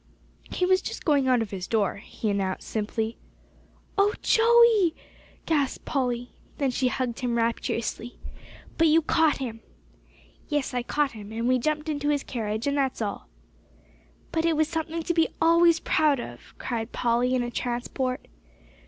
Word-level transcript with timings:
"He 0.49 0.65
was 0.65 0.81
just 0.81 1.05
going 1.05 1.27
out 1.27 1.43
of 1.43 1.51
his 1.51 1.67
door," 1.67 1.97
he 1.97 2.31
announced 2.31 2.67
simply. 2.67 3.17
"Oh 3.99 4.15
Joey!" 4.23 4.95
gasped 5.45 5.85
Polly. 5.85 6.31
Then 6.57 6.71
she 6.71 6.87
hugged 6.87 7.19
him 7.19 7.37
rapturously. 7.37 8.17
"But 8.79 8.87
you 8.87 9.03
caught 9.03 9.37
him." 9.37 9.59
"Yes, 10.47 10.73
I 10.73 10.81
caught 10.81 11.11
him, 11.11 11.31
and 11.31 11.47
we 11.47 11.59
jumped 11.59 11.87
into 11.87 12.09
his 12.09 12.23
carriage; 12.23 12.65
and 12.65 12.75
that's 12.75 12.99
all." 12.99 13.27
"But 14.31 14.43
it 14.43 14.55
was 14.57 14.67
something 14.67 15.03
to 15.03 15.13
be 15.13 15.27
always 15.39 15.79
proud 15.79 16.19
of," 16.19 16.55
cried 16.57 16.91
Polly, 16.93 17.35
in 17.35 17.43
a 17.43 17.51
transport. 17.51 18.27